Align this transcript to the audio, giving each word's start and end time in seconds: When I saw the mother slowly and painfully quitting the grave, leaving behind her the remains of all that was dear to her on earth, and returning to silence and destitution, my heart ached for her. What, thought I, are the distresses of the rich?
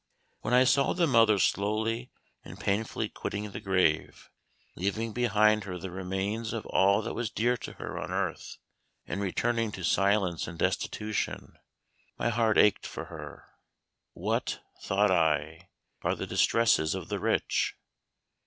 When 0.39 0.55
I 0.55 0.63
saw 0.63 0.93
the 0.93 1.05
mother 1.05 1.37
slowly 1.37 2.09
and 2.43 2.59
painfully 2.59 3.07
quitting 3.07 3.51
the 3.51 3.59
grave, 3.59 4.31
leaving 4.73 5.13
behind 5.13 5.65
her 5.65 5.77
the 5.77 5.91
remains 5.91 6.53
of 6.53 6.65
all 6.65 7.03
that 7.03 7.13
was 7.13 7.29
dear 7.29 7.55
to 7.57 7.73
her 7.73 7.99
on 7.99 8.09
earth, 8.09 8.57
and 9.05 9.21
returning 9.21 9.71
to 9.73 9.83
silence 9.83 10.47
and 10.47 10.57
destitution, 10.57 11.53
my 12.17 12.29
heart 12.29 12.57
ached 12.57 12.87
for 12.87 13.05
her. 13.13 13.45
What, 14.13 14.61
thought 14.81 15.11
I, 15.11 15.69
are 16.01 16.15
the 16.15 16.25
distresses 16.25 16.95
of 16.95 17.09
the 17.09 17.19
rich? 17.19 17.75